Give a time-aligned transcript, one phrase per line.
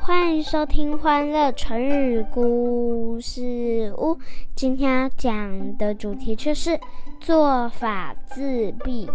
[0.00, 4.14] 欢迎收听《欢乐成语故事屋》。
[4.54, 6.78] 今天要讲的主题却是
[7.20, 9.08] 做法自闭。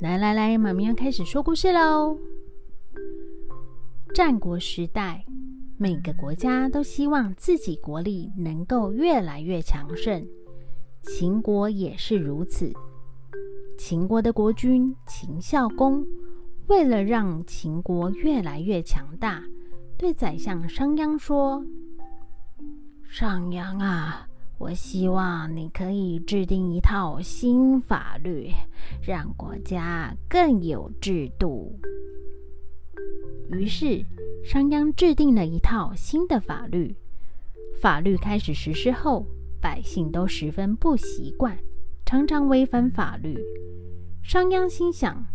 [0.00, 2.18] 来来来，妈咪要开始说故事喽。
[4.18, 5.24] 战国时代。
[5.76, 10.26] 每个国家都希望自己国力能够越来越强盛，
[11.02, 12.72] 秦国也是如此。
[13.78, 16.04] 秦国的国君秦孝公，
[16.66, 19.40] 为了让秦国越来越强大，
[19.96, 21.64] 对宰相商鞅说
[23.08, 24.26] ：“商鞅啊，
[24.58, 28.50] 我希望你可以制定一套新法律，
[29.00, 31.72] 让国家更有制度。”
[33.52, 34.04] 于是。
[34.44, 36.96] 商鞅制定了一套新的法律，
[37.82, 39.26] 法律开始实施后，
[39.60, 41.58] 百姓都十分不习惯，
[42.06, 43.36] 常常违反法律。
[44.22, 45.26] 商鞅心想：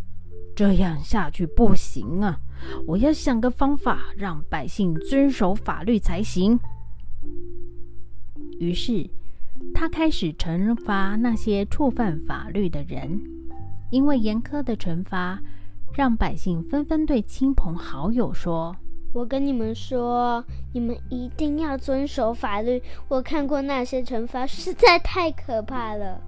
[0.55, 2.39] 这样下去不行啊！
[2.88, 6.59] 我要想个方法让百姓遵守法律才行。
[8.59, 9.08] 于是，
[9.75, 13.22] 他开始惩罚那些触犯法律的人，
[13.92, 15.39] 因为严苛的惩罚，
[15.95, 18.75] 让百姓纷纷对亲朋好友说。
[19.13, 22.81] 我跟你们说，你们一定要遵守法律。
[23.08, 26.20] 我看过那些惩罚， 实在太可怕了。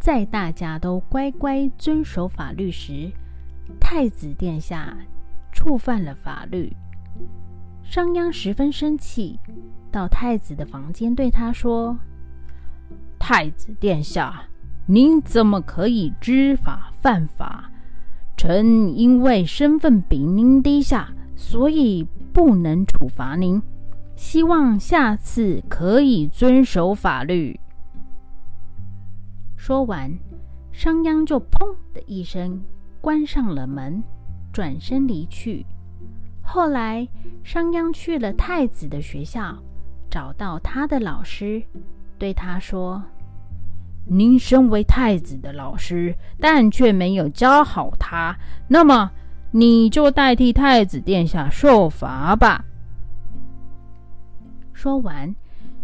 [0.00, 3.12] 在大家都乖乖遵守法律时，
[3.78, 4.96] 太子殿下
[5.52, 6.74] 触犯了法律。
[7.82, 9.38] 商鞅十分生气，
[9.92, 11.94] 到太子的房间对他说
[13.20, 14.42] ：“太子殿下，
[14.86, 17.70] 您怎么可以知法犯法？
[18.46, 22.02] 臣因为身份比您低下。”所以
[22.32, 23.60] 不能处罚您，
[24.16, 27.60] 希望下次可以遵守法律。
[29.54, 30.10] 说完，
[30.72, 32.58] 商鞅就砰的一声
[33.02, 34.02] 关上了门，
[34.50, 35.66] 转身离去。
[36.42, 37.06] 后来，
[37.44, 39.54] 商鞅去了太子的学校，
[40.10, 41.62] 找到他的老师，
[42.16, 43.04] 对他说
[44.06, 48.36] ：“您身为太子的老师，但却没有教好他，
[48.68, 49.10] 那么……”
[49.52, 52.62] 你就代替太子殿下受罚吧。
[54.74, 55.34] 说完，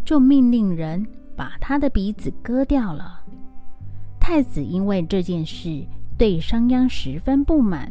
[0.05, 3.23] 就命令人把他的鼻子割掉了。
[4.21, 5.87] 太子因为这件事
[6.19, 7.91] 对商鞅十分不满，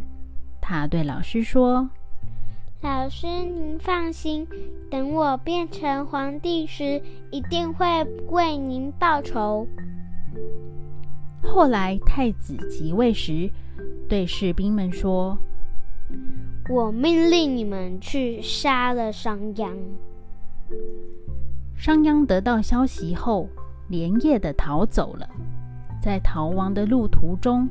[0.61, 1.89] 他对老师说
[2.81, 4.45] ：“老师，您放心，
[4.91, 7.87] 等我变成皇帝时，一定会
[8.29, 9.67] 为您报仇。”
[11.43, 13.49] 后来，太子即位时，
[14.07, 15.37] 对士兵们说。
[16.69, 19.73] 我命令你们去杀了商鞅。
[21.75, 23.49] 商鞅得到消息后，
[23.89, 25.27] 连夜的逃走了。
[26.01, 27.67] 在逃亡的路途中，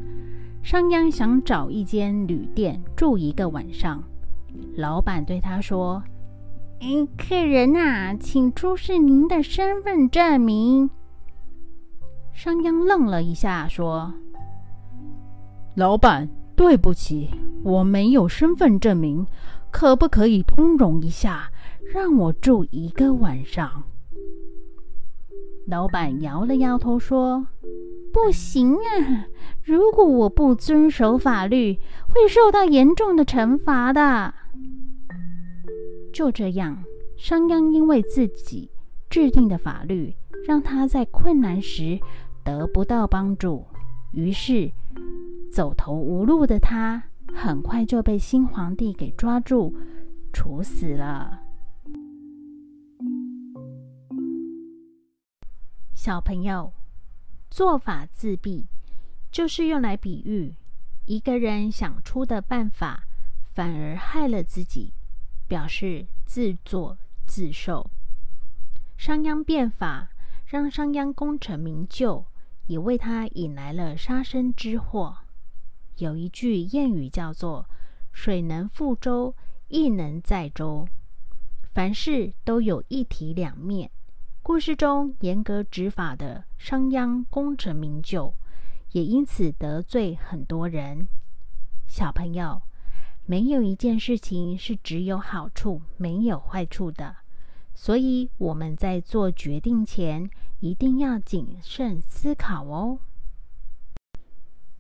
[0.62, 4.02] 商鞅想找一间旅店住一个晚上。
[4.76, 6.02] 老板对他说
[6.82, 10.90] ：“嗯，客人啊，请出示您的身份证明。”
[12.32, 14.12] 商鞅愣了一下，说
[15.76, 17.30] ：“老板。”对不起，
[17.62, 19.26] 我没有身份证明，
[19.70, 21.50] 可不可以通融一下，
[21.94, 23.84] 让我住一个晚上？
[25.66, 27.46] 老板摇了摇头说
[28.12, 29.24] ：“不行啊，
[29.64, 31.78] 如果我不遵守法律，
[32.12, 34.34] 会受到严重的惩罚的。”
[36.12, 36.84] 就这样，
[37.16, 38.70] 商鞅因为自己
[39.08, 40.14] 制定的法律，
[40.46, 42.00] 让他在困难时
[42.44, 43.66] 得不到帮助，
[44.12, 44.70] 于是。
[45.52, 47.02] 走投无路的他，
[47.34, 49.74] 很快就被新皇帝给抓住，
[50.32, 51.40] 处死了。
[55.92, 56.72] 小朋友，
[57.50, 58.64] 做法自闭，
[59.32, 60.54] 就是用来比喻
[61.06, 63.02] 一个人想出的办法，
[63.52, 64.92] 反而害了自己，
[65.48, 66.96] 表示自作
[67.26, 67.90] 自受。
[68.96, 70.10] 商鞅变法，
[70.50, 72.26] 让商鞅功成名就，
[72.66, 75.16] 也为他引来了杀身之祸。
[75.98, 77.70] 有一句谚语叫做
[78.10, 79.32] 水能覆舟，
[79.68, 80.88] 亦能载舟。
[81.72, 83.92] 凡事都有一体两面。
[84.42, 88.34] 故事中严格执法的商鞅功成名就，
[88.90, 91.06] 也因此得罪很多人。
[91.86, 92.60] 小朋友，
[93.24, 97.18] 没有一件事情是只有好处没有坏处的，
[97.82, 100.28] 所以我们在做决定前
[100.58, 102.98] 一定要谨慎思考哦。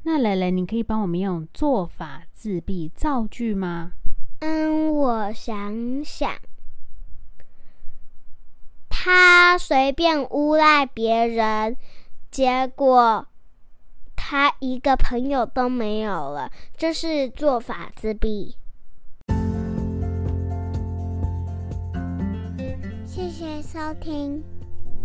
[0.02, 3.92] 那蕾蕾，你可以帮我们用做法自闭造句吗？
[4.40, 6.30] 嗯，我想想，
[8.90, 11.74] 他随便诬赖别人，
[12.30, 13.26] 结果
[14.14, 18.56] 他一个朋友都没有了，这是做法自闭。
[23.62, 24.42] 收听，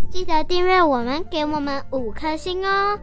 [0.10, 2.98] 记得订阅我们，给我们五颗星哦。